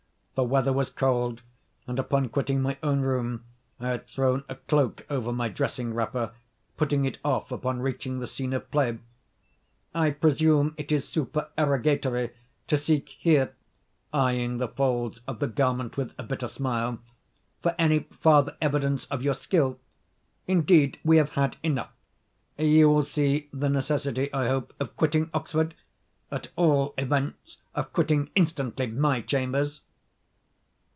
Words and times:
(The 0.33 0.45
weather 0.47 0.73
was 0.73 0.89
cold; 0.89 1.41
and, 1.85 1.99
upon 1.99 2.29
quitting 2.29 2.61
my 2.63 2.75
own 2.81 3.01
room, 3.01 3.43
I 3.79 3.89
had 3.89 4.07
thrown 4.07 4.43
a 4.49 4.55
cloak 4.55 5.05
over 5.07 5.31
my 5.31 5.49
dressing 5.49 5.93
wrapper, 5.93 6.31
putting 6.77 7.05
it 7.05 7.19
off 7.23 7.51
upon 7.51 7.79
reaching 7.79 8.17
the 8.17 8.25
scene 8.25 8.51
of 8.53 8.71
play.) 8.71 8.97
"I 9.93 10.09
presume 10.09 10.73
it 10.77 10.91
is 10.91 11.07
supererogatory 11.07 12.31
to 12.69 12.77
seek 12.77 13.09
here 13.09 13.53
(eyeing 14.11 14.57
the 14.57 14.67
folds 14.67 15.21
of 15.27 15.37
the 15.37 15.47
garment 15.47 15.95
with 15.95 16.11
a 16.17 16.23
bitter 16.23 16.47
smile) 16.47 16.97
for 17.61 17.75
any 17.77 17.99
farther 18.09 18.57
evidence 18.59 19.05
of 19.07 19.21
your 19.21 19.35
skill. 19.35 19.77
Indeed, 20.47 20.97
we 21.03 21.17
have 21.17 21.31
had 21.31 21.57
enough. 21.61 21.91
You 22.57 22.89
will 22.89 23.03
see 23.03 23.47
the 23.53 23.69
necessity, 23.69 24.33
I 24.33 24.47
hope, 24.47 24.73
of 24.79 24.95
quitting 24.97 25.29
Oxford—at 25.35 26.49
all 26.55 26.95
events, 26.97 27.57
of 27.75 27.93
quitting 27.93 28.31
instantly 28.33 28.87
my 28.87 29.21
chambers." 29.21 29.81